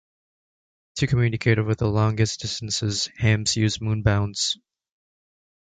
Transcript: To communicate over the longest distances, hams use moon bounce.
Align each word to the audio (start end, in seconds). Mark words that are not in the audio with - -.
To 0.95 1.05
communicate 1.05 1.59
over 1.59 1.75
the 1.75 1.85
longest 1.87 2.39
distances, 2.39 3.07
hams 3.19 3.55
use 3.55 3.79
moon 3.79 4.01
bounce. 4.01 4.57